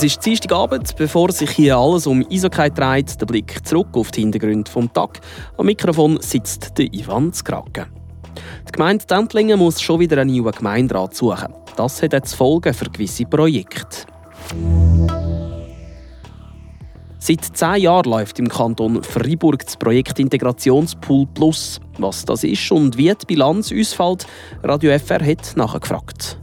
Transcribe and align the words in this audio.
Es 0.00 0.04
ist 0.04 0.24
Dienstagabend, 0.24 0.96
bevor 0.96 1.30
sich 1.30 1.50
hier 1.50 1.76
alles 1.76 2.06
um 2.06 2.24
Eishockey 2.32 2.70
dreht, 2.70 3.20
der 3.20 3.26
Blick 3.26 3.66
zurück 3.66 3.88
auf 3.92 4.10
die 4.10 4.22
Hintergründe 4.22 4.64
des 4.64 4.92
Tag. 4.94 5.20
Am 5.58 5.66
Mikrofon 5.66 6.18
sitzt 6.22 6.78
der 6.78 6.86
Ivan 6.86 7.34
Skrake. 7.34 7.86
Die 8.66 8.72
Gemeinde 8.72 9.04
Dentlingen 9.04 9.58
muss 9.58 9.78
schon 9.82 10.00
wieder 10.00 10.16
einen 10.16 10.34
neuen 10.34 10.52
Gemeinderat 10.52 11.14
suchen. 11.14 11.52
Das 11.76 12.00
hat 12.00 12.14
jetzt 12.14 12.32
Folgen 12.32 12.72
für 12.72 12.88
gewisse 12.88 13.26
Projekte. 13.26 14.06
Seit 17.18 17.44
zehn 17.54 17.82
Jahren 17.82 18.10
läuft 18.10 18.38
im 18.38 18.48
Kanton 18.48 19.02
Freiburg 19.02 19.66
das 19.66 19.76
Projekt 19.76 20.18
Integrationspool 20.18 21.26
Plus. 21.34 21.78
Was 21.98 22.24
das 22.24 22.42
ist 22.42 22.72
und 22.72 22.96
wie 22.96 23.12
die 23.12 23.26
Bilanz 23.26 23.70
ausfällt, 23.70 24.26
Radio 24.62 24.98
FR 24.98 25.22
hat 25.22 25.52
nachgefragt. 25.56 26.38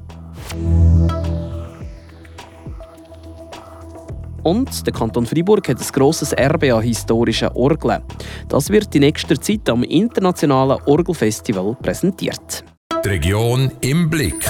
Und 4.47 4.87
der 4.87 4.93
Kanton 4.93 5.25
Freiburg 5.25 5.67
hat 5.67 5.77
ein 5.77 5.87
grosses 5.91 6.31
Erbe 6.31 6.73
an 6.73 6.81
historischen 6.81 7.49
Orgeln. 7.49 8.01
Das 8.47 8.69
wird 8.69 8.95
in 8.95 9.01
nächster 9.01 9.37
Zeit 9.41 9.67
am 9.67 9.83
Internationalen 9.83 10.81
Orgelfestival 10.85 11.75
präsentiert. 11.81 12.63
Die 13.03 13.09
Region 13.09 13.69
im 13.81 14.09
Blick. 14.09 14.47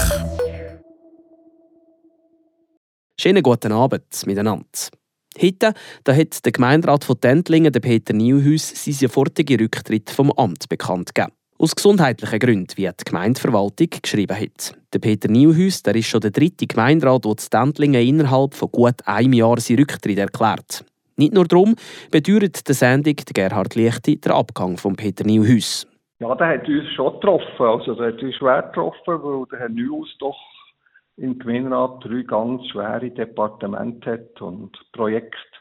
Schönen 3.20 3.42
guten 3.42 3.72
Abend 3.72 4.24
miteinander. 4.28 4.68
Heute 5.42 5.74
da 6.04 6.16
hat 6.16 6.46
der 6.46 6.52
Gemeinderat 6.52 7.04
von 7.04 7.20
Tentlingen, 7.20 7.74
der 7.74 7.80
Peter 7.80 8.14
Nieuwhuis, 8.14 8.70
seinen 8.84 8.94
sofortigen 8.94 9.60
Rücktritt 9.60 10.12
vom 10.12 10.32
Amt 10.32 10.70
bekannt 10.70 11.16
gegeben. 11.16 11.37
Aus 11.60 11.76
gesundheitlichen 11.76 12.38
Gründen, 12.38 12.78
wie 12.78 12.88
die 12.88 13.04
Gemeindeverwaltung 13.04 13.88
geschrieben 14.04 14.40
hat. 14.40 14.76
Der 14.94 15.00
Peter 15.00 15.28
Nieuwhuis 15.28 15.82
der 15.82 15.96
ist 15.96 16.06
schon 16.06 16.22
der 16.22 16.30
dritte 16.30 16.68
Gemeinderat, 16.68 17.26
der 17.26 17.36
zu 17.36 17.50
Tentlingen 17.50 18.08
innerhalb 18.08 18.54
von 18.54 18.70
gut 18.72 18.96
einem 19.06 19.34
Jahr 19.34 19.60
seinen 19.60 19.80
Rücktritt 19.80 20.20
erklärt. 20.20 20.86
Nicht 21.16 21.34
nur 21.34 21.46
darum 21.46 21.76
bedeutet 22.12 22.68
der 22.68 22.76
Sendung 22.76 23.16
Gerhard 23.34 23.74
Lichti 23.74 24.22
den 24.22 24.34
Abgang 24.34 24.78
von 24.78 24.96
Peter 24.96 25.24
Nieuwhuis. 25.26 25.88
Ja, 26.20 26.36
der 26.36 26.48
hat 26.48 26.68
uns 26.68 26.92
schon 26.94 27.14
getroffen. 27.14 27.66
Also, 27.66 27.96
der 27.96 28.14
hat 28.14 28.22
uns 28.22 28.36
schwer 28.36 28.62
getroffen, 28.62 29.24
weil 29.24 29.46
der 29.52 29.60
Herr 29.60 29.70
Neuhaus 29.70 30.16
doch 30.20 30.38
im 31.18 31.40
Gemeinderat 31.40 32.06
drei 32.06 32.22
ganz 32.22 32.68
schwere 32.68 33.10
Departemente 33.10 34.12
hat 34.12 34.42
und 34.42 34.78
Projekte. 34.92 35.57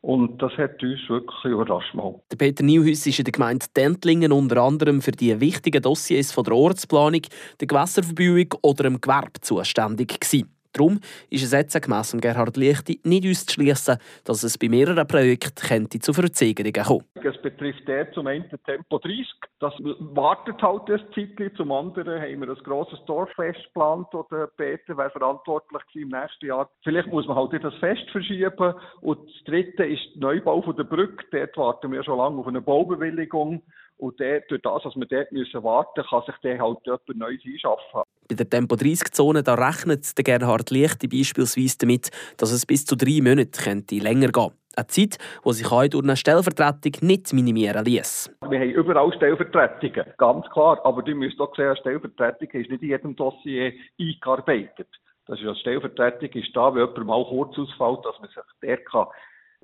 Und 0.00 0.40
das 0.40 0.52
hat 0.52 0.82
uns 0.82 1.00
wirklich 1.08 1.44
überrascht. 1.44 1.94
Der 2.30 2.36
Peter 2.36 2.62
Nieuhus 2.62 3.06
ist 3.06 3.18
in 3.18 3.24
der 3.24 3.32
Gemeinde 3.32 3.66
Dentlingen 3.76 4.32
unter 4.32 4.62
anderem 4.62 5.02
für 5.02 5.12
die 5.12 5.38
wichtigen 5.40 5.82
Dossiers 5.82 6.32
von 6.32 6.44
der 6.44 6.54
Ortsplanung, 6.54 7.22
der 7.60 7.66
Gewässerverbauung 7.66 8.54
oder 8.62 8.84
dem 8.84 9.00
Gewerbe 9.00 9.40
zuständig 9.40 10.20
gewesen. 10.20 10.57
Darum 10.78 11.00
ist 11.28 11.42
es 11.42 11.52
jetzt 11.52 11.82
gemäss 11.82 12.16
Gerhard 12.20 12.56
Lichti 12.56 13.00
nicht 13.02 13.26
auszuschließen, 13.26 13.98
dass 14.24 14.42
es 14.44 14.56
bei 14.56 14.68
mehreren 14.68 15.06
Projekten 15.08 15.90
zu 15.90 16.12
Verzögerungen 16.12 16.72
kommen 16.72 17.04
Es 17.14 17.36
betrifft 17.42 17.86
der 17.88 18.12
zum 18.12 18.28
einen 18.28 18.48
Tempo 18.64 18.98
30. 18.98 19.26
Das 19.58 19.74
wartet 19.80 20.62
halt 20.62 20.88
ein 20.88 21.00
Zeitchen. 21.14 21.54
Zum 21.56 21.72
anderen 21.72 22.20
haben 22.20 22.40
wir 22.40 22.48
ein 22.48 22.62
grosses 22.62 23.04
Dorffest 23.06 23.64
geplant 23.64 24.14
oder 24.14 24.46
Peter 24.56 24.96
wäre 24.96 25.10
verantwortlich 25.10 25.82
im 25.94 26.10
nächsten 26.10 26.46
Jahr. 26.46 26.70
Vielleicht 26.84 27.08
muss 27.08 27.26
man 27.26 27.36
halt 27.36 27.64
das 27.64 27.74
Fest 27.76 28.08
verschieben. 28.12 28.74
Und 29.00 29.18
das 29.28 29.44
dritte 29.46 29.84
ist 29.84 30.14
der 30.14 30.20
Neubau 30.20 30.60
der 30.72 30.84
Brücke. 30.84 31.24
Dort 31.32 31.56
warten 31.56 31.90
wir 31.90 32.04
schon 32.04 32.18
lange 32.18 32.38
auf 32.38 32.46
eine 32.46 32.60
Baubewilligung. 32.60 33.62
Und 33.96 34.20
der, 34.20 34.42
durch 34.42 34.62
das, 34.62 34.84
was 34.84 34.94
wir 34.94 35.06
dort 35.06 35.32
warten 35.64 36.00
müssen, 36.00 36.08
kann 36.08 36.22
sich 36.24 36.36
der 36.44 36.60
halt 36.60 36.78
jemand 36.84 37.16
Neues 37.16 37.40
einschaffen. 37.44 38.02
Bei 38.28 38.34
der 38.34 38.50
Tempo-30-Zone 38.50 39.42
rechnet 39.46 40.16
der 40.18 40.24
Gerhard 40.24 40.70
Lichte 40.70 41.08
beispielsweise 41.08 41.78
damit, 41.78 42.10
dass 42.36 42.52
es 42.52 42.66
bis 42.66 42.84
zu 42.84 42.94
drei 42.94 43.20
Monate 43.22 43.62
könnte 43.62 43.96
länger 43.96 44.28
gehen 44.28 44.52
eine 44.76 44.86
Zeit, 44.86 45.18
die 45.44 45.52
sich 45.52 45.72
auch 45.72 45.86
durch 45.88 46.04
eine 46.04 46.16
Stellvertretung 46.16 46.92
nicht 47.00 47.32
minimieren 47.32 47.84
ließ. 47.84 48.30
Wir 48.48 48.60
haben 48.60 48.70
überall 48.70 49.12
Stellvertretungen, 49.14 50.12
ganz 50.18 50.46
klar. 50.50 50.78
Aber 50.84 51.02
du 51.02 51.14
müsst 51.14 51.40
auch 51.40 51.54
sehen, 51.56 51.66
eine 51.66 51.76
Stellvertretung 51.76 52.48
ist 52.50 52.70
nicht 52.70 52.82
in 52.82 52.88
jedem 52.88 53.16
Dossier 53.16 53.72
eingearbeitet. 53.98 54.88
Das 55.26 55.38
ist 55.38 55.46
eine 55.46 55.56
Stellvertretung 55.56 56.30
ist 56.30 56.54
da, 56.54 56.74
wenn 56.74 56.86
jemand 56.86 57.06
mal 57.06 57.24
kurz 57.24 57.58
ausfällt, 57.58 58.04
dass 58.04 58.18
man 58.20 58.28
sich 58.28 58.38
der 58.62 58.76
kann 58.84 59.06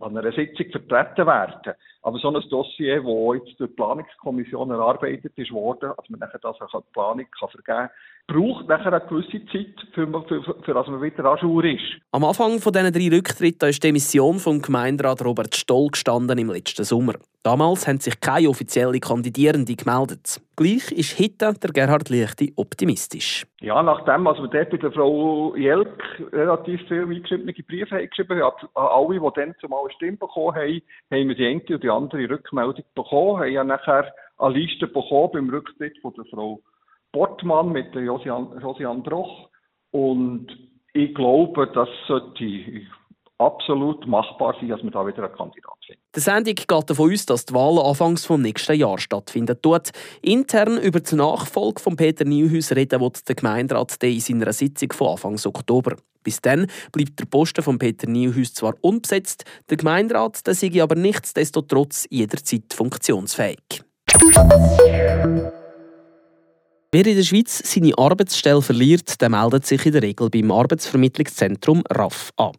an 0.00 0.16
einer 0.16 0.32
Sitzung 0.32 0.66
vertreten 0.71 1.27
werden. 1.27 1.75
Aber 2.03 2.19
so 2.19 2.28
ein 2.28 2.49
Dossier, 2.49 2.97
das 2.97 3.47
jetzt 3.47 3.60
durch 3.60 3.71
die 3.71 3.77
Planungskommission 3.77 4.71
erarbeitet 4.71 5.32
ist 5.37 5.53
worden, 5.53 5.93
dass 5.97 6.10
man 6.10 6.21
nachher 6.21 6.38
das 6.41 6.60
auch 6.60 6.81
die 6.81 6.93
Planung 6.93 7.27
kann 7.38 7.49
vergeben 7.49 7.88
kann, 7.88 7.91
braucht 8.27 8.69
nachher 8.69 8.93
eine 8.93 9.06
gewisse 9.06 9.44
Zeit, 9.47 9.75
für, 9.94 10.06
für, 10.06 10.43
für, 10.43 10.62
für 10.62 10.75
dass 10.75 10.87
man 10.88 11.00
wieder 11.00 11.25
an 11.25 11.38
Jour 11.41 11.65
ist. 11.65 12.00
Am 12.12 12.25
Anfang 12.25 12.59
von 12.59 12.72
diesen 12.72 12.93
drei 12.93 13.16
Rücktritten 13.16 13.69
ist 13.69 13.82
die 13.82 13.93
Mission 13.93 14.38
vom 14.38 14.60
Gemeinderat 14.60 15.25
Robert 15.25 15.55
Stoll 15.55 15.88
gestanden 15.88 16.38
im 16.38 16.50
letzten 16.50 16.84
Sommer. 16.84 17.15
Damals 17.44 17.87
haben 17.87 18.00
sich 18.00 18.19
keine 18.21 18.49
offiziellen 18.49 18.99
Kandidierenden 19.00 19.77
gemeldet. 19.77 20.41
Gleich 20.56 20.91
ist 20.91 21.21
heute 21.21 21.53
der 21.53 21.72
Gerhard 21.72 22.09
Lichti 22.09 22.55
optimistisch. 22.56 23.44
Ja, 23.60 23.82
nachdem 23.82 24.27
also 24.27 24.44
wir 24.44 24.49
dort 24.49 24.71
bei 24.71 24.78
der 24.78 24.91
Frau 24.93 25.55
Jelk 25.55 26.03
relativ 26.32 26.81
viele 26.88 27.03
eingeschriebene 27.03 27.53
Briefe 27.53 28.09
geschrieben 28.09 28.41
haben, 28.43 28.66
an 28.72 28.87
alle, 28.87 29.21
die 29.21 29.28
dann 29.34 29.55
zumal 29.60 29.82
eine 29.82 29.93
Stimme 29.93 30.16
bekommen 30.16 30.56
haben, 30.56 30.81
haben 31.10 31.28
wir 31.28 31.34
die 31.34 31.47
eine 31.47 31.60
und 31.69 31.82
die 31.84 31.91
andere 31.91 32.31
Rückmeldung 32.31 32.84
bekommen, 32.94 33.41
haben 33.41 33.53
ja 33.53 33.62
nachher 33.62 34.11
eine 34.38 34.55
Liste 34.55 34.87
bekommen 34.87 35.31
beim 35.34 35.50
Rücktritt 35.50 35.99
von 36.00 36.15
der 36.15 36.25
Frau 36.25 36.62
Portmann 37.12 37.72
mit 37.72 37.94
der 37.94 38.05
Josiane, 38.05 38.59
Josiane 38.62 39.03
Broch. 39.03 39.50
Und 39.91 40.47
ich 40.94 41.15
glaube, 41.15 41.71
das 41.75 41.91
sollte 42.09 42.43
absolut 43.39 44.06
machbar 44.06 44.55
sein, 44.61 44.69
dass 44.69 44.83
wir 44.83 44.91
da 44.91 45.06
wieder 45.06 45.25
einen 45.25 45.34
Kandidat 45.34 45.75
finden. 45.87 46.00
Die 46.15 46.21
Sendung 46.21 46.55
geht 46.55 46.91
davon 46.91 47.12
aus, 47.12 47.27
dass 47.27 47.47
die 47.47 47.55
Wahl 47.55 47.78
anfangs 47.78 48.25
vom 48.25 48.41
nächsten 48.43 48.77
Jahr 48.77 48.99
stattfinden 48.99 49.61
tut. 49.61 49.91
Intern 50.22 50.78
über 50.78 51.00
die 51.00 51.17
Nachfolge 51.17 51.81
von 51.81 51.97
Peter 51.97 52.25
Neuhaus 52.25 52.73
reden 52.73 53.00
wird 53.00 53.28
der 53.28 53.34
Gemeinderat 53.34 54.03
in 54.03 54.21
seiner 54.21 54.53
Sitzung 54.53 54.93
von 54.93 55.09
Anfang 55.09 55.39
Oktober. 55.44 55.97
Bis 56.23 56.41
dann 56.41 56.67
bleibt 56.93 57.21
der 57.21 57.27
Posten 57.27 57.62
von 57.62 57.78
Peter 57.78 58.09
Neuhaus 58.09 58.55
zwar 58.55 58.75
unbesetzt, 58.81 59.44
der 59.69 59.77
Gemeinderat 59.77 60.47
der 60.47 60.55
sei 60.55 60.83
aber 60.83 60.94
nichtsdestotrotz 60.94 62.06
jederzeit 62.11 62.73
funktionsfähig. 62.73 63.84
Wer 66.93 67.06
in 67.06 67.17
der 67.17 67.25
Schweiz 67.25 67.61
seine 67.65 67.99
Arbeitsstelle 67.99 68.62
verliert, 68.62 69.21
der 69.21 69.28
meldet 69.28 69.67
sich 69.67 69.84
in 69.84 69.93
der 69.93 70.03
Regel 70.03 70.31
beim 70.31 70.53
Arbeitsvermittlungszentrum 70.53 71.83
RAF 71.91 72.31
an. 72.37 72.53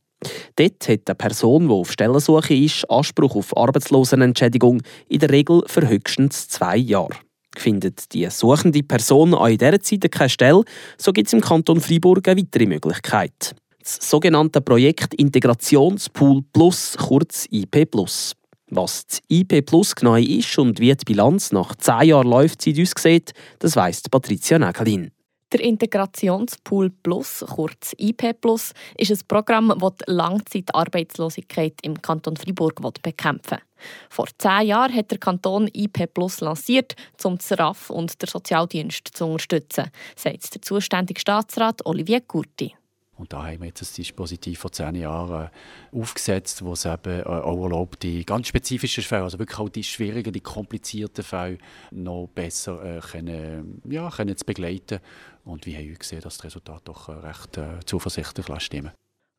Dort 0.55 0.87
hat 0.87 1.01
eine 1.07 1.15
Person, 1.15 1.67
die 1.67 1.73
auf 1.73 1.91
Stellensuche 1.91 2.53
ist, 2.53 2.89
Anspruch 2.89 3.35
auf 3.35 3.55
Arbeitslosenentschädigung 3.55 4.81
in 5.07 5.19
der 5.19 5.29
Regel 5.29 5.63
für 5.67 5.87
höchstens 5.87 6.47
zwei 6.47 6.77
Jahre. 6.77 7.15
Findet 7.57 8.13
die 8.13 8.29
suchende 8.29 8.83
Person 8.83 9.33
auch 9.33 9.47
in 9.47 9.57
dieser 9.57 9.79
Zeit 9.79 10.11
keine 10.11 10.29
Stelle, 10.29 10.63
so 10.97 11.13
gibt 11.13 11.27
es 11.27 11.33
im 11.33 11.41
Kanton 11.41 11.79
Freiburg 11.79 12.27
eine 12.27 12.41
weitere 12.41 12.65
Möglichkeit. 12.65 13.55
Das 13.79 14.09
sogenannte 14.09 14.61
Projekt 14.61 15.13
Integrationspool 15.13 16.41
Plus, 16.51 16.97
kurz 16.97 17.45
IP 17.51 17.89
Plus. 17.89 18.33
Was 18.71 19.05
das 19.05 19.19
IP 19.29 19.63
Plus 19.65 19.95
genau 19.95 20.15
ist 20.15 20.57
und 20.57 20.79
wie 20.79 20.93
die 20.95 21.05
Bilanz 21.05 21.51
nach 21.51 21.75
zehn 21.75 22.09
Jahren 22.09 22.27
läuft, 22.27 22.63
sieht 22.63 22.79
uns 22.79 22.93
sieht, 22.97 23.33
das 23.59 23.75
weiss 23.75 24.01
Patricia 24.09 24.57
Nägelin. 24.57 25.11
Der 25.55 25.63
Integrationspool 25.63 26.89
Plus, 26.89 27.45
kurz 27.47 27.95
IP 27.97 28.41
Plus, 28.41 28.73
ist 28.97 29.09
ein 29.09 29.19
Programm, 29.25 29.73
das 29.79 29.93
die 29.95 30.11
Langzeitarbeitslosigkeit 30.11 31.75
im 31.81 32.01
Kanton 32.01 32.35
Freiburg 32.35 32.81
bekämpfen. 33.01 33.59
Vor 34.09 34.27
zehn 34.37 34.67
Jahren 34.67 34.93
hat 34.93 35.11
der 35.11 35.17
Kanton 35.17 35.69
IP 35.71 36.13
Plus 36.13 36.41
lanciert, 36.41 36.97
um 37.23 37.37
das 37.37 37.57
RAF 37.57 37.89
und 37.89 38.21
den 38.21 38.27
Sozialdienst 38.27 39.11
zu 39.13 39.27
unterstützen, 39.27 39.91
sagt 40.17 40.55
der 40.55 40.61
zuständige 40.61 41.21
Staatsrat 41.21 41.85
Olivier 41.85 42.19
Curti. 42.19 42.75
Und 43.17 43.31
da 43.31 43.45
haben 43.45 43.59
wir 43.59 43.67
jetzt 43.67 43.81
ein 43.81 43.95
Dispositiv 43.95 44.59
von 44.59 44.73
zehn 44.73 44.95
Jahren 44.95 45.49
äh, 45.93 45.97
aufgesetzt, 45.97 46.61
das 46.61 46.85
es 46.85 46.93
eben 46.93 47.19
äh, 47.21 47.23
auch 47.23 47.63
erlaubt, 47.63 48.03
die 48.03 48.25
ganz 48.25 48.47
spezifischen 48.47 49.03
Fälle, 49.03 49.23
also 49.23 49.39
wirklich 49.39 49.59
auch 49.59 49.69
die 49.69 49.83
schwierigen, 49.83 50.33
die 50.33 50.41
komplizierten 50.41 51.23
Fälle 51.23 51.57
noch 51.91 52.27
besser 52.27 52.97
äh, 52.97 52.99
können, 52.99 53.81
ja, 53.89 54.09
können 54.09 54.35
zu 54.35 54.45
begleiten. 54.45 54.99
Und 55.45 55.65
wir 55.65 55.77
haben 55.77 55.93
gesehen, 55.97 56.21
dass 56.21 56.37
das 56.37 56.45
Resultat 56.45 56.81
doch 56.85 57.09
recht 57.09 57.57
äh, 57.57 57.79
zuversichtlich 57.85 58.47
stimmen 58.61 58.91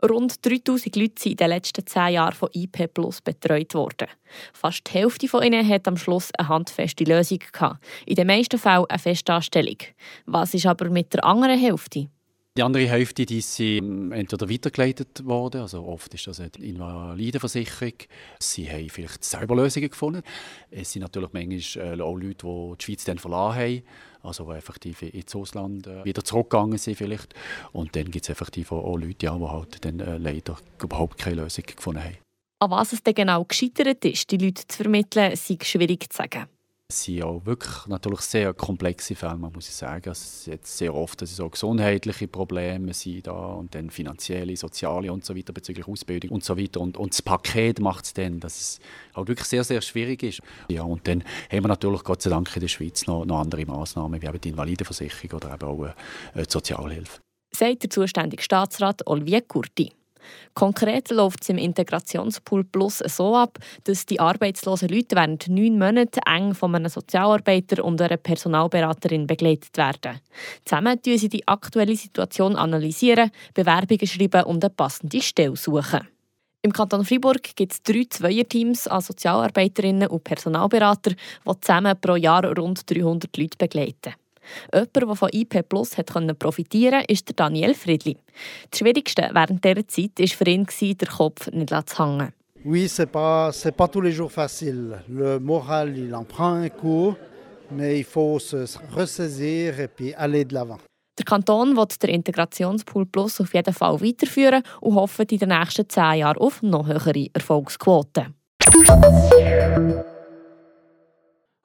Rund 0.04 0.44
3000 0.44 0.94
Leute 0.96 1.22
sind 1.22 1.32
in 1.32 1.36
den 1.38 1.48
letzten 1.48 1.86
zehn 1.86 2.12
Jahren 2.12 2.34
von 2.34 2.50
IP 2.52 2.92
Plus 2.92 3.22
betreut 3.22 3.72
worden. 3.74 4.08
Fast 4.52 4.86
die 4.86 4.92
Hälfte 4.92 5.26
von 5.26 5.42
ihnen 5.42 5.66
hat 5.66 5.88
am 5.88 5.96
Schluss 5.96 6.30
eine 6.36 6.48
handfeste 6.48 7.04
Lösung 7.04 7.38
gehabt. 7.38 7.82
In 8.04 8.16
den 8.16 8.26
meisten 8.26 8.58
Fällen 8.58 8.84
eine 8.90 8.98
Festanstellung. 8.98 9.78
Was 10.26 10.52
ist 10.52 10.66
aber 10.66 10.90
mit 10.90 11.14
der 11.14 11.24
anderen 11.24 11.58
Hälfte? 11.58 12.08
Die 12.56 12.62
andere 12.62 12.88
Hälfte 12.88 13.26
die 13.26 13.42
sind 13.42 14.12
entweder 14.12 14.48
weitergeleitet 14.48 15.26
worden, 15.26 15.60
also 15.60 15.84
oft 15.84 16.14
ist 16.14 16.26
das 16.26 16.40
eine 16.40 16.50
Invalidenversicherung. 16.58 17.92
Sie 18.38 18.70
haben 18.70 18.88
vielleicht 18.88 19.24
selber 19.24 19.56
Lösungen 19.56 19.90
gefunden. 19.90 20.22
Es 20.70 20.90
sind 20.90 21.02
natürlich 21.02 21.34
manchmal 21.34 21.98
äh, 21.98 22.02
auch 22.02 22.16
Leute, 22.16 22.46
die 22.46 22.76
die 22.78 22.84
Schweiz 22.84 23.04
dann 23.04 23.18
verlassen 23.18 23.60
haben, 23.60 23.82
also 24.22 24.50
die 24.50 24.56
effektiv 24.56 25.02
ins 25.02 25.36
Ausland 25.36 25.86
äh, 25.86 26.02
wieder 26.06 26.24
zurückgegangen 26.24 26.78
sind 26.78 26.96
vielleicht. 26.96 27.34
Und 27.72 27.94
dann 27.94 28.10
gibt 28.10 28.24
es 28.24 28.30
effektiv 28.30 28.72
auch 28.72 28.96
Leute, 28.96 29.14
die 29.14 29.28
halt 29.28 29.84
dann 29.84 30.00
äh, 30.00 30.16
leider 30.16 30.56
überhaupt 30.82 31.18
keine 31.18 31.42
Lösung 31.42 31.64
gefunden 31.66 32.02
haben. 32.02 32.16
An 32.60 32.70
was 32.70 32.94
es 32.94 33.02
denn 33.02 33.14
genau 33.14 33.44
gescheitert 33.44 34.02
ist, 34.06 34.30
die 34.30 34.38
Leute 34.38 34.66
zu 34.66 34.78
vermitteln, 34.78 35.30
ist 35.32 35.66
schwierig 35.66 36.10
zu 36.10 36.16
sagen. 36.16 36.46
Es 36.88 37.02
sind 37.02 37.24
auch 37.24 37.44
wirklich 37.44 37.86
natürlich 37.88 38.20
sehr 38.20 38.54
komplexe 38.54 39.16
Fälle, 39.16 39.38
muss 39.38 39.68
ich 39.68 39.74
sagen. 39.74 40.08
Es 40.08 40.46
ist 40.46 40.78
sehr 40.78 40.94
oft 40.94 41.20
dass 41.20 41.34
so 41.34 41.50
gesundheitliche 41.50 42.28
Probleme 42.28 42.94
sind 42.94 43.26
da 43.26 43.32
und 43.32 43.74
dann 43.74 43.90
finanzielle, 43.90 44.56
soziale 44.56 45.12
und 45.12 45.24
so 45.24 45.36
weiter 45.36 45.52
bezüglich 45.52 45.88
Ausbildung 45.88 46.30
und 46.30 46.44
so 46.44 46.56
weiter. 46.56 46.80
Und, 46.80 46.96
und 46.96 47.12
das 47.12 47.22
Paket 47.22 47.80
macht 47.80 48.04
es 48.04 48.14
dann, 48.14 48.38
dass 48.38 48.60
es 48.60 48.80
halt 49.16 49.26
wirklich 49.26 49.48
sehr, 49.48 49.64
sehr 49.64 49.80
schwierig 49.80 50.22
ist. 50.22 50.40
Ja, 50.68 50.82
und 50.82 51.08
dann 51.08 51.24
haben 51.50 51.64
wir 51.64 51.68
natürlich 51.68 52.04
Gott 52.04 52.22
sei 52.22 52.30
Dank 52.30 52.54
in 52.54 52.60
der 52.60 52.68
Schweiz 52.68 53.04
noch, 53.08 53.24
noch 53.24 53.40
andere 53.40 53.66
Massnahmen, 53.66 54.22
wie 54.22 54.26
eben 54.26 54.40
die 54.40 54.50
Invalidenversicherung 54.50 55.38
oder 55.38 55.54
eben 55.54 55.68
auch 55.68 55.86
äh, 55.86 55.92
die 56.36 56.44
Sozialhilfe. 56.48 57.18
Sagt 57.52 57.82
der 57.82 57.90
zuständige 57.90 58.42
Staatsrat 58.42 59.04
Olivier 59.08 59.40
Curti. 59.40 59.92
Konkret 60.54 61.10
läuft 61.10 61.42
es 61.42 61.48
im 61.48 61.58
Integrationspool 61.58 62.64
Plus 62.64 62.98
so 62.98 63.36
ab, 63.36 63.58
dass 63.84 64.06
die 64.06 64.20
arbeitslosen 64.20 64.88
Leute 64.88 65.16
während 65.16 65.48
neun 65.48 65.78
Monaten 65.78 66.20
eng 66.26 66.54
von 66.54 66.74
einem 66.74 66.88
Sozialarbeiter 66.88 67.84
und 67.84 68.00
einer 68.00 68.16
Personalberaterin 68.16 69.26
begleitet 69.26 69.76
werden. 69.76 70.20
Zusammen 70.64 70.98
analysieren 70.98 71.18
sie 71.18 71.28
die 71.28 71.46
aktuelle 71.46 71.96
Situation, 71.96 72.56
analysieren, 72.56 73.30
Bewerbungen 73.54 74.06
schreiben 74.06 74.44
und 74.44 74.64
eine 74.64 74.74
passende 74.74 75.20
Stelle 75.20 75.56
suchen. 75.56 76.08
Im 76.62 76.72
Kanton 76.72 77.04
Freiburg 77.04 77.54
gibt 77.54 77.72
es 77.72 77.82
drei 77.82 78.06
Zweierteams 78.10 78.88
an 78.88 79.00
Sozialarbeiterinnen 79.00 80.08
und 80.08 80.24
Personalberater, 80.24 81.12
die 81.12 81.60
zusammen 81.60 81.94
pro 82.00 82.16
Jahr 82.16 82.44
rund 82.58 82.90
300 82.90 83.36
Leute 83.36 83.56
begleiten. 83.56 84.14
Jemand, 84.72 84.96
der 84.96 85.16
von 85.16 85.28
IP 85.32 85.68
Plus 85.68 85.96
hat 85.96 86.38
profitieren 86.38 86.98
konnte, 87.00 87.12
ist 87.12 87.32
Daniel 87.36 87.74
Friedli. 87.74 88.16
Das 88.70 88.78
Schwierigste 88.78 89.30
während 89.32 89.64
dieser 89.64 89.86
Zeit 89.88 90.18
war 90.18 90.26
für 90.26 90.48
ihn, 90.48 90.66
den 90.80 91.08
Kopf 91.08 91.50
nicht 91.52 91.88
zu 91.88 91.98
hängen. 91.98 92.32
Oui, 92.64 92.88
c'est 92.88 93.06
pas 93.06 93.52
c'est 93.52 93.76
pas 93.76 93.86
tous 93.86 94.00
les 94.00 94.10
jours 94.10 94.32
facile. 94.32 95.00
Le 95.08 95.38
moral, 95.38 95.96
il 95.96 96.12
en 96.12 96.24
prend 96.24 96.54
un 96.54 96.68
coup, 96.68 97.14
mais 97.70 98.00
il 98.00 98.04
faut 98.04 98.40
se 98.40 98.66
ressaisir 98.92 99.78
et 99.78 99.86
puis 99.86 100.12
aller 100.14 100.44
de 100.44 100.54
l'avant. 100.54 100.78
Der 101.16 101.24
Kanton 101.24 101.76
will 101.76 101.86
den 102.02 102.10
Integrationspool 102.10 103.06
Plus 103.06 103.40
auf 103.40 103.54
jeden 103.54 103.72
Fall 103.72 104.00
weiterführen 104.00 104.62
und 104.80 104.96
hofft 104.96 105.30
in 105.32 105.38
den 105.38 105.48
nächsten 105.48 105.88
zehn 105.88 106.18
Jahren 106.18 106.38
auf 106.38 106.60
noch 106.62 106.88
höhere 106.88 107.28
Erfolgsquoten. 107.32 108.34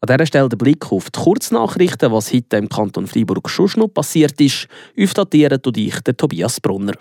An 0.04 0.18
dieser 0.18 0.26
Stelle 0.26 0.50
der 0.50 0.58
Blick 0.58 0.92
auf 0.92 1.12
die 1.12 1.20
Kurznachrichten, 1.20 2.12
was 2.12 2.34
heute 2.34 2.58
im 2.58 2.68
Kanton 2.68 3.06
Freiburg 3.06 3.48
schon 3.48 3.70
noch 3.76 3.88
passiert 3.88 4.42
ist, 4.42 4.68
aufdatiert 5.00 5.64
durch 5.64 5.78
ich, 5.78 6.00
der 6.00 6.18
Tobias 6.18 6.60
Brunner. 6.60 6.94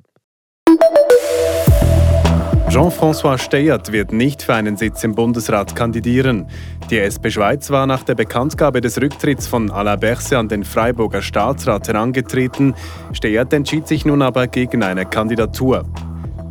Jean-François 2.69 3.39
Steyert 3.39 3.91
wird 3.91 4.13
nicht 4.13 4.43
für 4.43 4.53
einen 4.53 4.77
Sitz 4.77 5.03
im 5.03 5.15
Bundesrat 5.15 5.75
kandidieren. 5.75 6.47
Die 6.91 6.99
SP 7.01 7.33
Schweiz 7.33 7.71
war 7.71 7.87
nach 7.87 8.03
der 8.03 8.17
Bekanntgabe 8.17 8.83
des 8.83 9.01
Rücktritts 9.01 9.47
von 9.47 9.71
Alain 9.71 9.99
Berset 9.99 10.37
an 10.37 10.49
den 10.49 10.63
Freiburger 10.63 11.23
Staatsrat 11.23 11.89
herangetreten. 11.89 12.75
Steyert 13.15 13.55
entschied 13.55 13.89
sich 13.89 14.05
nun 14.05 14.21
aber 14.21 14.47
gegen 14.47 14.83
eine 14.83 15.07
Kandidatur. 15.07 15.87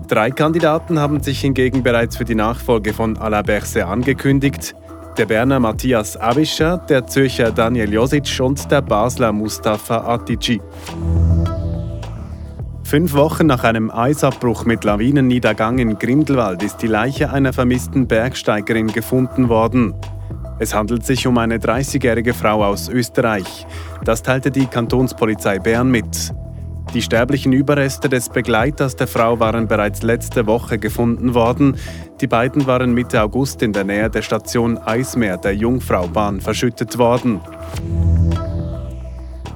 Drei 0.07 0.31
Kandidaten 0.31 0.97
haben 0.97 1.21
sich 1.21 1.41
hingegen 1.41 1.83
bereits 1.83 2.17
für 2.17 2.25
die 2.25 2.33
Nachfolge 2.33 2.95
von 2.95 3.17
Alain 3.17 3.45
Berset 3.45 3.83
angekündigt 3.83 4.73
der 5.19 5.25
Berner 5.25 5.59
Matthias 5.59 6.15
Avischer, 6.15 6.77
der 6.77 7.05
Zürcher 7.05 7.51
Daniel 7.51 7.91
Josic 7.91 8.39
und 8.39 8.71
der 8.71 8.81
Basler 8.81 9.33
Mustafa 9.33 9.97
Atici. 9.97 10.61
Fünf 12.83 13.13
Wochen 13.13 13.45
nach 13.45 13.65
einem 13.65 13.91
Eisabbruch 13.91 14.63
mit 14.63 14.85
Lawinenniedergang 14.85 15.77
in 15.79 15.99
Grindelwald 15.99 16.63
ist 16.63 16.77
die 16.77 16.87
Leiche 16.87 17.33
einer 17.33 17.51
vermissten 17.51 18.07
Bergsteigerin 18.07 18.87
gefunden 18.87 19.49
worden. 19.49 19.93
Es 20.57 20.73
handelt 20.73 21.05
sich 21.05 21.27
um 21.27 21.37
eine 21.37 21.57
30-jährige 21.57 22.33
Frau 22.33 22.63
aus 22.63 22.87
Österreich. 22.87 23.67
Das 24.05 24.23
teilte 24.23 24.51
die 24.51 24.67
Kantonspolizei 24.67 25.59
Bern 25.59 25.91
mit. 25.91 26.33
Die 26.93 27.03
sterblichen 27.03 27.53
Überreste 27.53 28.09
des 28.09 28.29
Begleiters 28.29 28.95
der 28.95 29.05
Frau 29.05 29.39
waren 29.39 29.67
bereits 29.67 30.01
letzte 30.01 30.47
Woche 30.47 30.79
gefunden 30.79 31.35
worden. 31.35 31.75
Die 32.19 32.25
beiden 32.25 32.65
waren 32.65 32.93
Mitte 32.93 33.21
August 33.21 33.61
in 33.61 33.73
der 33.73 33.83
Nähe 33.83 34.09
der 34.09 34.23
Station 34.23 34.77
Eismeer 34.79 35.37
der 35.37 35.55
Jungfraubahn 35.55 36.41
verschüttet 36.41 36.97
worden. 36.97 37.41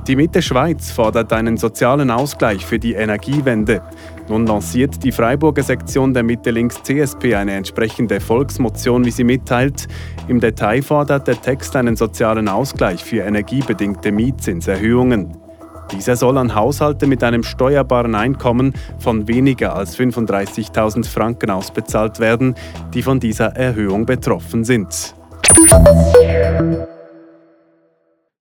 Die 0.07 0.15
Mitte 0.15 0.43
Schweiz 0.43 0.91
fordert 0.91 1.33
einen 1.33 1.57
sozialen 1.57 2.11
Ausgleich 2.11 2.65
für 2.65 2.77
die 2.77 2.93
Energiewende. 2.93 3.81
Nun 4.29 4.45
lanciert 4.45 5.03
die 5.03 5.11
Freiburger 5.11 5.63
Sektion 5.63 6.13
der 6.13 6.23
Mitte 6.23 6.51
Links 6.51 6.83
CSP 6.83 7.35
eine 7.35 7.53
entsprechende 7.53 8.19
Volksmotion, 8.19 9.05
wie 9.05 9.11
sie 9.11 9.23
mitteilt. 9.23 9.87
Im 10.27 10.39
Detail 10.39 10.83
fordert 10.83 11.27
der 11.27 11.41
Text 11.41 11.75
einen 11.75 11.95
sozialen 11.95 12.47
Ausgleich 12.47 13.03
für 13.03 13.23
energiebedingte 13.23 14.11
Mietzinserhöhungen. 14.11 15.42
Dieser 15.91 16.15
soll 16.15 16.37
an 16.37 16.55
Haushalte 16.55 17.07
mit 17.07 17.23
einem 17.23 17.43
steuerbaren 17.43 18.15
Einkommen 18.15 18.73
von 18.99 19.27
weniger 19.27 19.75
als 19.75 19.97
35.000 19.97 21.05
Franken 21.05 21.49
ausbezahlt 21.49 22.19
werden, 22.19 22.55
die 22.93 23.01
von 23.03 23.19
dieser 23.19 23.55
Erhöhung 23.55 24.05
betroffen 24.05 24.63
sind. 24.63 25.13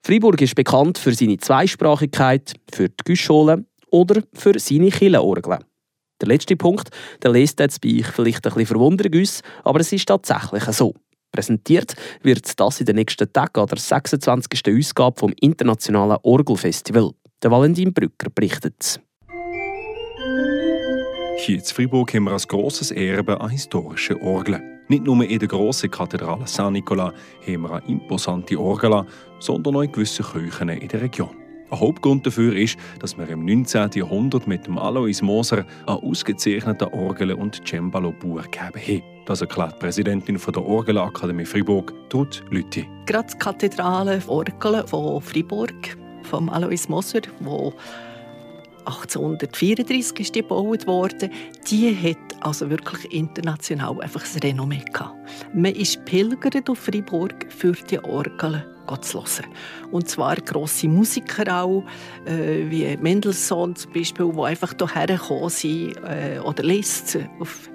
Freiburg 0.05 0.41
ist 0.41 0.55
bekannt 0.55 0.99
für 0.99 1.15
seine 1.15 1.37
Zweisprachigkeit, 1.37 2.55
für 2.73 2.89
die 2.89 3.05
Güschole 3.05 3.65
oder 3.91 4.23
für 4.35 4.59
seine 4.59 4.91
Killenorgeln. 4.91 5.65
Der 6.21 6.29
letzte 6.29 6.56
Punkt, 6.56 6.89
der 7.23 7.33
lest 7.33 7.61
jetzt 7.61 7.81
bei 7.81 7.99
euch 7.99 8.06
vielleicht 8.06 8.47
ein 8.47 8.53
bisschen 8.53 8.67
Verwunderung 8.67 9.21
aus, 9.21 9.43
aber 9.65 9.81
es 9.81 9.93
ist 9.93 10.06
tatsächlich 10.06 10.65
so. 10.65 10.94
Präsentiert 11.33 11.94
wird 12.23 12.61
das 12.61 12.81
in 12.81 12.87
den 12.87 12.97
nächsten 12.97 13.33
Tagen 13.33 13.61
an 13.61 13.67
der 13.67 13.79
26. 13.79 14.77
Ausgabe 14.77 15.19
vom 15.19 15.33
Internationalen 15.41 16.19
Orgelfestival. 16.23 17.12
Der 17.43 17.50
Valentin 17.50 17.93
Brücker 17.93 18.31
berichtet. 18.33 19.00
Hier 21.39 21.56
in 21.56 21.65
Freiburg 21.65 22.15
haben 22.15 22.25
wir 22.25 22.33
als 22.33 22.47
grosses 22.47 22.93
Erbe 22.93 23.41
an 23.41 23.50
historischen 23.50 24.23
Orgeln. 24.23 24.62
Nicht 24.87 25.03
nur 25.03 25.25
in 25.25 25.39
der 25.41 25.49
grossen 25.49 25.91
Kathedrale 25.91 26.47
San 26.47 26.75
Nicola 26.75 27.12
haben 27.44 27.62
wir 27.62 27.73
eine 27.73 27.89
imposante 27.89 28.56
Orgel, 28.56 29.05
sondern 29.41 29.75
auch 29.75 29.83
in 29.83 29.91
gewissen 29.91 30.25
Kirchen 30.25 30.69
in 30.69 30.87
der 30.87 31.03
Region. 31.03 31.31
Ein 31.69 31.81
Hauptgrund 31.81 32.25
dafür 32.25 32.55
ist, 32.55 32.77
dass 33.00 33.19
wir 33.19 33.29
im 33.29 33.44
19. 33.44 33.91
Jahrhundert 33.94 34.47
mit 34.47 34.69
dem 34.69 34.79
Alois 34.79 35.21
Moser 35.21 35.65
einen 35.87 35.99
ausgezeichneten 35.99 36.89
Orgel- 36.93 37.32
und 37.32 37.67
Cembalo-Bauer 37.67 38.43
gegeben 38.43 39.03
haben. 39.03 39.03
Das 39.27 39.41
erklärt 39.41 39.75
die 39.75 39.79
Präsidentin 39.81 40.37
der 40.37 40.65
Orgelakademie 40.65 41.46
Freiburg, 41.46 41.93
Ruth 42.15 42.44
Lüthi. 42.51 42.87
Gerade 43.06 43.32
die 43.32 43.39
Kathedrale 43.39 44.22
Orgel 44.29 44.87
von 44.87 45.20
Freiburg 45.20 46.02
vom 46.24 46.48
Alois 46.48 46.88
Moser, 46.88 47.22
wo 47.41 47.72
1834 48.84 50.20
ist 50.20 50.34
die 50.34 50.43
gebaut 50.43 50.86
worden, 50.86 51.31
die 51.70 51.94
hat 51.96 52.17
also 52.41 52.69
wirklich 52.69 53.12
international 53.12 54.00
einfach 54.00 54.24
ein 54.24 54.41
Renommee 54.41 54.84
gehabt. 54.93 55.14
Man 55.55 55.72
ist 55.72 56.05
pilgert 56.05 56.69
auf 56.69 56.79
Freiburg 56.79 57.46
für 57.50 57.72
die 57.72 58.02
Orgel 58.02 58.67
zu 59.00 59.20
hören. 59.20 59.46
Und 59.91 60.08
zwar 60.08 60.36
grosse 60.36 60.88
Musiker 60.88 61.62
auch, 61.62 61.84
äh, 62.26 62.69
wie 62.69 62.96
Mendelssohn 62.96 63.76
zum 63.76 63.93
Beispiel, 63.93 64.32
die 64.32 64.41
einfach 64.41 64.74
hierher 64.79 65.06
gekommen 65.06 65.48
sind, 65.48 65.96
äh, 66.05 66.41
oder 66.44 66.62
Liszt 66.62 67.19
auf 67.38 67.70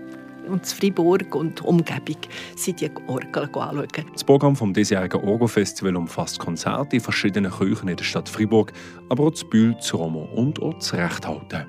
und 0.48 0.66
Fribourg 0.66 1.36
und 1.36 1.64
Umgebung 1.64 2.18
sind 2.56 2.82
die 2.82 2.90
Orgeln 3.08 3.54
anschauen. 3.54 3.88
Das 4.14 4.24
Programm 4.24 4.56
des 4.56 4.74
diesjährigen 4.74 5.22
Orgelfestival 5.22 5.96
umfasst 5.96 6.40
Konzerte 6.40 6.96
in 6.96 7.02
verschiedenen 7.02 7.52
Kirchen 7.52 7.90
in 7.90 7.98
der 7.98 8.04
Stadt 8.04 8.30
Fribourg, 8.30 8.72
aber 9.10 9.26
auch 9.26 9.32
das 9.32 9.44
Bühl, 9.44 9.74
das 9.74 9.94
Romo 9.94 10.28
und 10.36 10.62
auch 10.62 10.74
das 10.76 10.94
Rechthalten. 10.94 11.66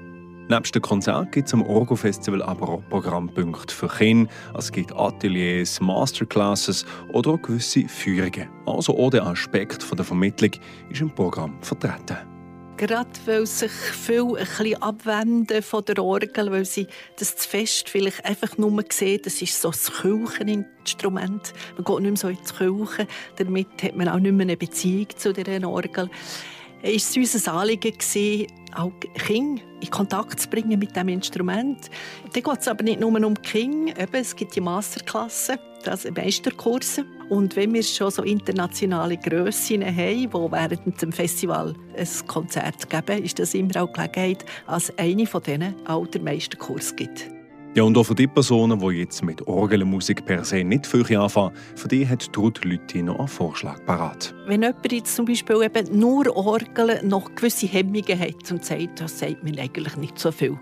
Neben 0.51 0.63
dem 0.63 0.83
Konzert 0.83 1.33
gibt 1.33 1.47
es 1.47 1.53
am 1.53 1.63
Orgo-Festival 1.63 2.43
aber 2.43 2.69
auch 2.71 2.83
Programmpunkte 2.89 3.75
für 3.75 3.89
Kinder. 3.89 4.31
Es 4.57 4.73
gibt 4.73 4.97
Ateliers, 4.97 5.79
Masterclasses 5.79 6.87
oder 7.13 7.33
auch 7.33 7.43
gewisse 7.43 7.87
Führungen. 7.87 8.49
Also 8.65 8.97
auch 8.97 9.11
der 9.11 9.27
Aspekt 9.27 9.87
der 9.95 10.05
Vermittlung 10.05 10.53
ist 10.89 11.03
im 11.03 11.11
Programm 11.11 11.59
vertreten 11.61 12.38
gerade 12.79 13.11
weil 13.27 13.45
sich 13.45 13.71
viel 13.71 14.37
ein 14.37 14.47
bisschen 14.47 14.83
abwenden 14.83 15.63
von 15.63 15.85
der 15.85 16.03
Orgel, 16.03 16.51
weil 16.51 16.65
sie 16.65 16.87
das 17.19 17.37
zu 17.37 17.49
fest 17.49 17.89
vielleicht 17.89 18.25
einfach 18.25 18.57
nur 18.57 18.83
sehen, 18.91 19.21
das 19.25 19.43
ist 19.43 19.61
so 19.61 19.71
ein 19.71 20.25
Kircheninstrument. 20.25 21.53
Man 21.77 21.85
geht 21.85 22.01
nicht 22.01 22.11
mehr 22.11 22.17
so 22.17 22.29
in 22.29 22.39
die 22.39 22.55
Kirche, 22.55 23.07
damit 23.37 23.83
hat 23.83 23.97
man 23.97 24.09
auch 24.09 24.19
nicht 24.19 24.33
mehr 24.33 24.45
eine 24.45 24.57
Beziehung 24.57 25.09
zu 25.17 25.33
dieser 25.33 25.69
Orgel. 25.69 26.09
Es 26.81 27.15
war 27.17 27.21
uns 27.21 27.49
ein 27.49 27.55
Anliegen, 27.55 27.93
auch 28.79 28.93
Kinder 29.15 29.63
in 29.81 29.91
Kontakt 29.91 30.41
zu 30.41 30.49
bringen 30.49 30.79
mit 30.79 30.95
diesem 30.95 31.09
Instrument. 31.09 31.91
Da 32.33 32.41
geht 32.41 32.61
es 32.61 32.69
aber 32.69 32.83
nicht 32.83 33.01
nur 33.01 33.15
um 33.15 33.35
King, 33.43 33.89
eben, 33.89 34.15
es 34.15 34.35
gibt 34.35 34.57
die 34.57 34.61
Masterklassen, 34.61 35.59
das 35.85 36.09
Meisterkurse. 36.11 37.05
Und 37.29 37.57
wenn 37.57 37.75
wir 37.75 37.83
schon 37.83 38.11
so 38.11 38.23
internationale 38.23 39.17
Grössen 39.17 39.85
haben, 39.85 39.97
die 39.97 40.33
während 40.33 41.03
dem 41.03 41.13
Festival 41.13 41.75
ein 41.97 42.27
Konzert 42.27 42.89
geben, 42.89 43.23
ist 43.23 43.39
das 43.39 43.55
immer 43.55 43.83
auch 43.83 43.93
Gelegenheit, 43.93 44.45
als 44.67 44.97
eine 44.99 45.27
von 45.27 45.43
denen 45.43 45.75
auch 45.87 46.07
den 46.07 46.25
Meisterkurs 46.25 46.97
gibt. 46.97 47.38
Ja, 47.79 47.85
und 47.85 47.97
auch 47.97 48.03
für 48.03 48.17
die 48.17 48.27
Personen, 48.27 48.81
die 48.81 48.97
jetzt 48.97 49.23
mit 49.23 49.47
Orgelmusik 49.47 50.25
per 50.25 50.45
se 50.45 50.65
nicht 50.65 50.85
viel 50.85 51.17
anfangen, 51.17 51.55
für 51.77 51.87
die 51.87 52.09
hat 52.09 52.33
Trud 52.33 52.65
Lütti 52.65 53.05
noch 53.05 53.21
einen 53.21 53.29
Vorschlag 53.29 53.85
parat. 53.87 54.35
Wenn 54.49 54.63
jemand 54.63 54.91
jetzt 54.91 55.15
zum 55.15 55.27
Beispiel 55.27 55.63
eben 55.63 55.97
nur 55.97 56.37
Orgeln 56.37 57.07
noch 57.07 57.33
gewisse 57.37 57.69
Hemmungen 57.69 58.19
hat 58.19 58.51
und 58.51 58.65
sagt, 58.65 59.01
das 59.01 59.21
sagt 59.21 59.45
mir 59.45 59.57
eigentlich 59.63 59.97
nicht 59.97 60.19
so 60.19 60.33
viel, 60.33 60.59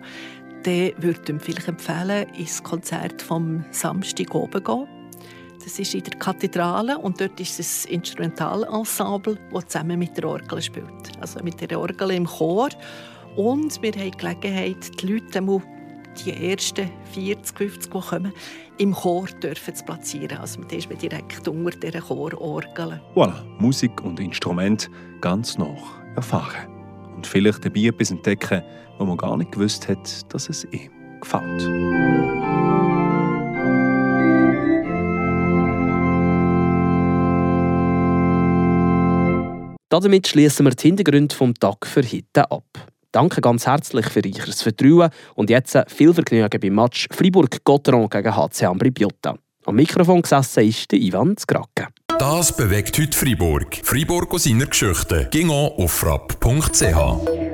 dann 0.65 0.93
würde 0.99 1.33
ich 1.33 1.43
vielleicht 1.43 1.69
empfehlen, 1.69 2.27
ins 2.37 2.63
Konzert 2.63 3.23
vom 3.23 3.65
Samstag 3.71 4.35
oben 4.35 4.63
gehen. 4.63 4.87
Das 5.65 5.79
ist 5.79 5.95
in 5.95 6.03
der 6.03 6.19
Kathedrale 6.19 6.99
und 6.99 7.19
dort 7.19 7.41
ist 7.41 7.59
das 7.59 7.87
Instrumentalensemble, 7.87 9.39
das 9.55 9.69
zusammen 9.69 9.99
mit 10.01 10.15
der 10.19 10.29
Orgel 10.29 10.61
spielt. 10.61 11.19
Also 11.19 11.43
mit 11.43 11.59
der 11.63 11.81
Orgel 11.81 12.11
im 12.11 12.27
Chor. 12.27 12.69
Und 13.37 13.81
wir 13.81 13.93
haben 13.93 14.11
die 14.11 14.19
Gelegenheit, 14.19 15.01
die 15.01 15.07
Leute 15.15 15.41
die 16.25 16.51
ersten 16.51 16.91
40, 17.13 17.57
50, 17.57 17.93
die 17.93 18.01
kommen, 18.01 18.33
im 18.79 18.93
Chor 18.93 19.27
dürfen 19.43 19.75
zu 19.75 19.85
platzieren. 19.85 20.39
Also 20.39 20.61
man 20.61 20.71
ist 20.71 20.89
direkt 21.03 21.49
unter 21.49 21.71
dieser 21.79 22.01
Chororgel. 22.01 23.01
Voilà, 23.15 23.43
Musik 23.59 24.03
und 24.03 24.21
Instrument 24.21 24.91
ganz 25.21 25.59
noch 25.59 25.99
erfahren. 26.15 26.71
Und 27.15 27.27
vielleicht 27.27 27.65
dabei 27.65 27.87
etwas 27.87 28.11
entdecken, 28.11 28.63
wo 28.99 29.05
man 29.05 29.17
gar 29.17 29.37
nicht 29.37 29.53
gewusst 29.53 29.89
hat, 29.89 30.33
dass 30.33 30.49
es 30.49 30.65
ihm 30.73 30.91
gefällt. 31.21 31.63
Damit 39.89 40.27
schließen 40.27 40.67
wir 40.67 40.73
die 40.73 40.89
Hintergründe 40.89 41.35
vom 41.35 41.55
Tag 41.55 41.87
für 41.87 42.03
heute 42.03 42.51
ab. 42.51 42.65
Danke 43.17 43.41
ganz 43.41 43.67
herzlich 43.67 44.05
für 44.11 44.21
Ihr 44.21 44.35
Vertrauen 44.35 45.09
und 45.37 45.49
jetzt 45.49 45.75
viel 45.89 46.13
Vergnügen 46.13 46.61
beim 46.61 46.75
Match 46.75 47.09
Fribourg-Gotteron 47.11 48.11
gegen 48.11 48.37
HC 48.37 48.67
Ambri. 48.67 48.93
Am 49.65 49.75
Mikrofon 49.75 50.21
gesessen 50.21 50.69
ist 50.69 50.93
der 50.93 50.99
Ivan 50.99 51.35
Zgracke. 51.35 51.89
Das 52.19 52.55
bewegt 52.55 52.99
heute 52.99 53.17
Fribourg. 53.17 53.75
Fribourg 53.83 54.35
aus 54.35 54.45
seiner 54.45 54.67
Geschichte. 54.67 55.29
Ging 55.31 55.49
auf 55.49 55.93
frapp.ch. 55.93 57.46